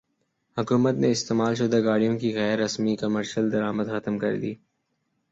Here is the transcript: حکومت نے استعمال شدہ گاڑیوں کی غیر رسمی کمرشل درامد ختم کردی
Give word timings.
حکومت 0.57 0.95
نے 0.95 1.09
استعمال 1.11 1.55
شدہ 1.55 1.79
گاڑیوں 1.83 2.17
کی 2.19 2.29
غیر 2.35 2.57
رسمی 2.59 2.95
کمرشل 2.95 3.51
درامد 3.51 3.87
ختم 3.87 4.17
کردی 4.19 4.53